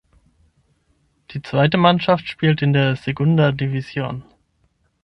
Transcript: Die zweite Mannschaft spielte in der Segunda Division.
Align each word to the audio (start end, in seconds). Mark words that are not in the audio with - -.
Die 1.29 1.43
zweite 1.43 1.77
Mannschaft 1.77 2.27
spielte 2.27 2.65
in 2.65 2.73
der 2.73 2.95
Segunda 2.95 3.51
Division. 3.51 4.23